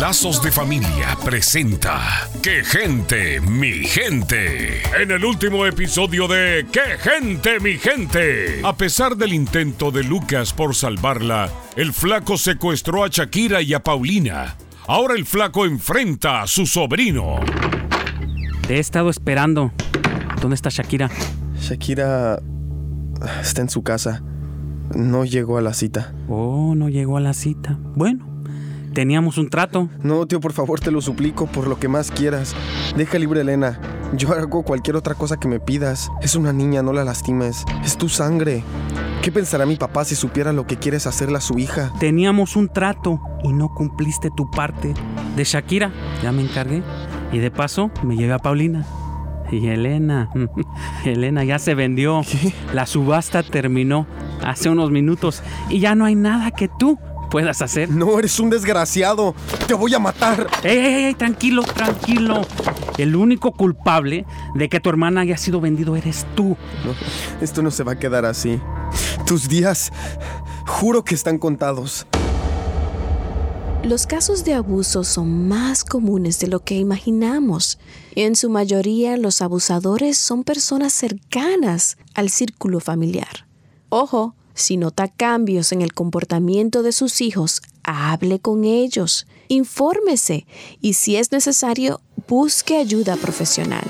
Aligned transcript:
Lazos 0.00 0.42
de 0.42 0.50
Familia 0.50 1.14
presenta 1.22 2.00
¡Qué 2.42 2.64
gente, 2.64 3.38
mi 3.42 3.84
gente! 3.84 4.80
En 4.98 5.10
el 5.10 5.22
último 5.26 5.66
episodio 5.66 6.26
de 6.26 6.66
¡Qué 6.72 6.96
gente, 6.98 7.60
mi 7.60 7.74
gente! 7.74 8.62
A 8.64 8.74
pesar 8.74 9.14
del 9.14 9.34
intento 9.34 9.90
de 9.90 10.02
Lucas 10.02 10.54
por 10.54 10.74
salvarla, 10.74 11.50
el 11.76 11.92
flaco 11.92 12.38
secuestró 12.38 13.04
a 13.04 13.08
Shakira 13.08 13.60
y 13.60 13.74
a 13.74 13.80
Paulina. 13.80 14.56
Ahora 14.86 15.16
el 15.16 15.26
flaco 15.26 15.66
enfrenta 15.66 16.40
a 16.40 16.46
su 16.46 16.64
sobrino. 16.64 17.36
Te 18.66 18.76
he 18.76 18.78
estado 18.78 19.10
esperando. 19.10 19.70
¿Dónde 20.40 20.54
está 20.54 20.70
Shakira? 20.70 21.10
Shakira 21.60 22.40
está 23.42 23.60
en 23.60 23.68
su 23.68 23.82
casa. 23.82 24.22
No 24.94 25.26
llegó 25.26 25.58
a 25.58 25.60
la 25.60 25.74
cita. 25.74 26.14
Oh, 26.26 26.74
no 26.74 26.88
llegó 26.88 27.18
a 27.18 27.20
la 27.20 27.34
cita. 27.34 27.78
Bueno, 27.94 28.29
teníamos 28.92 29.38
un 29.38 29.48
trato. 29.50 29.88
No, 30.02 30.26
tío, 30.26 30.40
por 30.40 30.52
favor, 30.52 30.80
te 30.80 30.90
lo 30.90 31.00
suplico, 31.00 31.46
por 31.46 31.66
lo 31.66 31.78
que 31.78 31.88
más 31.88 32.10
quieras. 32.10 32.54
Deja 32.96 33.18
libre 33.18 33.40
a 33.40 33.42
Elena. 33.42 33.80
Yo 34.12 34.32
hago 34.32 34.62
cualquier 34.62 34.96
otra 34.96 35.14
cosa 35.14 35.38
que 35.38 35.48
me 35.48 35.60
pidas. 35.60 36.10
Es 36.20 36.34
una 36.34 36.52
niña, 36.52 36.82
no 36.82 36.92
la 36.92 37.04
lastimes. 37.04 37.64
Es 37.84 37.96
tu 37.96 38.08
sangre. 38.08 38.64
¿Qué 39.22 39.30
pensará 39.30 39.66
mi 39.66 39.76
papá 39.76 40.04
si 40.04 40.14
supiera 40.14 40.52
lo 40.52 40.66
que 40.66 40.76
quieres 40.76 41.06
hacerle 41.06 41.38
a 41.38 41.42
su 41.42 41.58
hija? 41.58 41.92
Teníamos 42.00 42.56
un 42.56 42.68
trato 42.68 43.20
y 43.44 43.52
no 43.52 43.68
cumpliste 43.74 44.30
tu 44.34 44.50
parte. 44.50 44.94
De 45.36 45.44
Shakira, 45.44 45.92
ya 46.22 46.32
me 46.32 46.42
encargué. 46.42 46.82
Y 47.32 47.38
de 47.38 47.50
paso, 47.50 47.90
me 48.02 48.16
llega 48.16 48.38
Paulina. 48.38 48.86
Y 49.52 49.66
Elena, 49.68 50.30
Elena 51.04 51.44
ya 51.44 51.58
se 51.58 51.74
vendió. 51.74 52.22
La 52.72 52.86
subasta 52.86 53.42
terminó 53.42 54.06
hace 54.42 54.70
unos 54.70 54.90
minutos 54.90 55.42
y 55.68 55.80
ya 55.80 55.94
no 55.94 56.04
hay 56.04 56.14
nada 56.14 56.50
que 56.50 56.68
tú 56.78 56.98
puedas 57.30 57.62
hacer. 57.62 57.88
No, 57.88 58.18
eres 58.18 58.38
un 58.40 58.50
desgraciado. 58.50 59.34
Te 59.66 59.74
voy 59.74 59.94
a 59.94 59.98
matar. 59.98 60.46
¡Ey, 60.62 60.78
ey, 60.78 61.04
ey! 61.04 61.14
Tranquilo, 61.14 61.62
tranquilo. 61.62 62.42
El 62.98 63.16
único 63.16 63.52
culpable 63.52 64.26
de 64.54 64.68
que 64.68 64.80
tu 64.80 64.90
hermana 64.90 65.22
haya 65.22 65.38
sido 65.38 65.60
vendido 65.60 65.96
eres 65.96 66.26
tú. 66.34 66.56
No, 66.84 66.94
esto 67.40 67.62
no 67.62 67.70
se 67.70 67.84
va 67.84 67.92
a 67.92 67.98
quedar 67.98 68.26
así. 68.26 68.60
Tus 69.26 69.48
días, 69.48 69.92
juro 70.66 71.04
que 71.04 71.14
están 71.14 71.38
contados. 71.38 72.06
Los 73.82 74.06
casos 74.06 74.44
de 74.44 74.52
abuso 74.52 75.04
son 75.04 75.48
más 75.48 75.84
comunes 75.84 76.38
de 76.38 76.48
lo 76.48 76.60
que 76.60 76.74
imaginamos. 76.74 77.78
En 78.14 78.36
su 78.36 78.50
mayoría, 78.50 79.16
los 79.16 79.40
abusadores 79.40 80.18
son 80.18 80.44
personas 80.44 80.92
cercanas 80.92 81.96
al 82.14 82.28
círculo 82.28 82.80
familiar. 82.80 83.46
Ojo, 83.88 84.34
si 84.54 84.76
nota 84.76 85.08
cambios 85.08 85.72
en 85.72 85.82
el 85.82 85.92
comportamiento 85.92 86.82
de 86.82 86.92
sus 86.92 87.20
hijos, 87.20 87.62
hable 87.82 88.40
con 88.40 88.64
ellos, 88.64 89.26
infórmese 89.48 90.46
y 90.80 90.94
si 90.94 91.16
es 91.16 91.32
necesario, 91.32 92.00
busque 92.28 92.76
ayuda 92.76 93.16
profesional. 93.16 93.84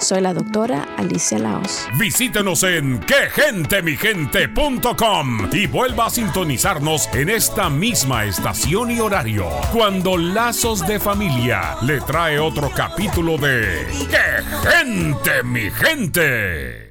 Soy 0.00 0.20
la 0.22 0.32
doctora 0.32 0.88
Alicia 0.96 1.38
Laos. 1.38 1.86
Visítenos 1.98 2.62
en 2.62 3.00
quegentemigente.com 3.00 5.50
y 5.52 5.66
vuelva 5.66 6.06
a 6.06 6.10
sintonizarnos 6.10 7.10
en 7.12 7.28
esta 7.28 7.68
misma 7.68 8.24
estación 8.24 8.90
y 8.90 9.00
horario 9.00 9.46
cuando 9.72 10.16
Lazos 10.16 10.86
de 10.86 10.98
Familia 10.98 11.76
le 11.82 12.00
trae 12.00 12.38
otro 12.38 12.70
capítulo 12.74 13.36
de 13.36 13.86
¡Qué 14.08 14.42
gente, 14.70 15.42
mi 15.44 15.70
gente! 15.70 16.89